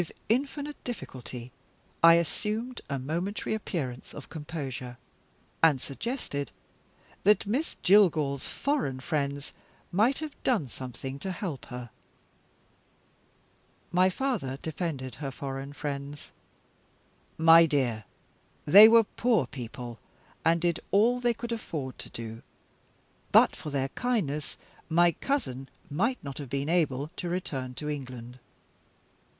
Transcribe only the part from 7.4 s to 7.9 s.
Miss